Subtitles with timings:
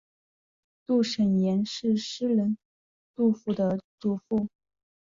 [0.87, 2.57] 杜审言是诗人
[3.13, 4.47] 杜甫的祖父。